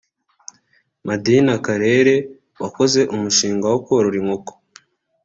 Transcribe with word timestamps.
Madina 1.07 1.53
Karere 1.65 2.15
wakoze 2.61 3.01
umushinga 3.15 3.65
wo 3.71 3.79
korora 3.85 4.15
inkoko 4.21 4.51